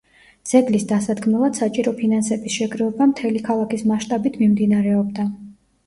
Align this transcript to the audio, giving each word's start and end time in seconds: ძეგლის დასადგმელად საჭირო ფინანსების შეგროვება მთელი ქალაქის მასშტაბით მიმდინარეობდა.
ძეგლის 0.51 0.85
დასადგმელად 0.91 1.59
საჭირო 1.59 1.93
ფინანსების 2.01 2.57
შეგროვება 2.57 3.11
მთელი 3.13 3.45
ქალაქის 3.53 3.87
მასშტაბით 3.95 4.45
მიმდინარეობდა. 4.45 5.33